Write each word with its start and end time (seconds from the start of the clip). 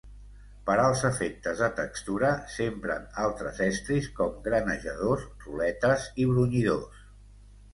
Per 0.67 0.75
als 0.83 1.01
efectes 1.09 1.59
de 1.63 1.67
textura 1.79 2.31
s'empren 2.53 3.05
altres 3.25 3.61
estris, 3.67 4.09
com 4.21 4.41
granejadors, 4.49 5.29
ruletes 5.45 6.09
i 6.25 6.27
brunyidors. 6.33 7.07